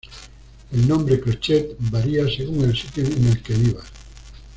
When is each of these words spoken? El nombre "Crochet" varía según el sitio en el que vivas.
El 0.71 0.87
nombre 0.87 1.19
"Crochet" 1.21 1.75
varía 1.77 2.27
según 2.27 2.63
el 2.63 2.75
sitio 2.75 3.03
en 3.05 3.27
el 3.27 3.39
que 3.43 3.53
vivas. 3.53 3.85